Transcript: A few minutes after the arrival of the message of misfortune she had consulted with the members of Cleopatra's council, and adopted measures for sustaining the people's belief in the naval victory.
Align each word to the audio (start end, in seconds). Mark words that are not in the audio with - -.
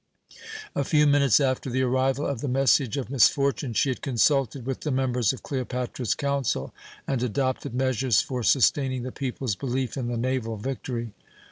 A 0.75 0.83
few 0.83 1.05
minutes 1.05 1.39
after 1.39 1.69
the 1.69 1.83
arrival 1.83 2.25
of 2.25 2.41
the 2.41 2.47
message 2.47 2.97
of 2.97 3.11
misfortune 3.11 3.73
she 3.73 3.89
had 3.89 4.01
consulted 4.01 4.65
with 4.65 4.79
the 4.79 4.89
members 4.89 5.31
of 5.31 5.43
Cleopatra's 5.43 6.15
council, 6.15 6.73
and 7.07 7.21
adopted 7.21 7.75
measures 7.75 8.19
for 8.19 8.41
sustaining 8.41 9.03
the 9.03 9.11
people's 9.11 9.53
belief 9.55 9.95
in 9.97 10.07
the 10.07 10.17
naval 10.17 10.57
victory. 10.57 11.13